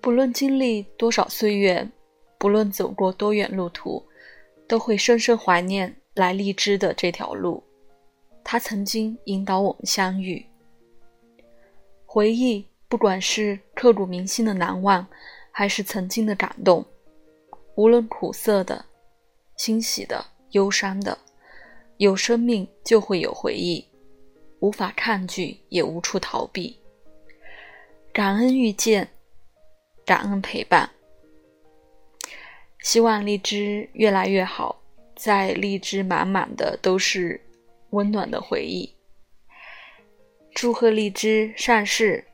[0.00, 1.88] 不论经历多少岁月，
[2.38, 4.04] 不论走过多远路途，
[4.68, 7.62] 都会深深怀念来荔枝的这条路。
[8.42, 10.44] 它曾经引导我们相遇。
[12.04, 15.06] 回忆，不管是刻骨铭心的难忘，
[15.50, 16.84] 还是曾经的感动，
[17.74, 18.84] 无论苦涩的、
[19.56, 21.16] 欣喜的、忧伤的，
[21.96, 23.82] 有生命就会有回忆，
[24.60, 26.78] 无法抗拒，也无处逃避。
[28.12, 29.08] 感恩遇见，
[30.04, 30.90] 感恩陪伴。
[32.80, 34.82] 希望荔枝越来越好，
[35.16, 37.40] 在荔枝满满的都是
[37.90, 38.94] 温暖的回忆。
[40.54, 42.24] 祝贺荔枝上市！